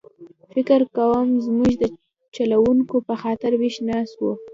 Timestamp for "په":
3.07-3.13